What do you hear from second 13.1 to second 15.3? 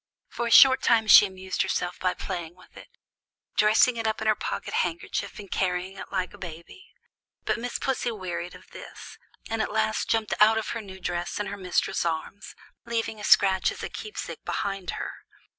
a scratch as a keepsake behind her.